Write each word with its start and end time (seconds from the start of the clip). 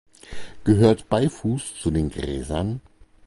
Gehört 0.63 1.09
Beifuß 1.09 1.79
zu 1.79 1.91
den 1.91 2.09
Gräsern? 2.09 2.81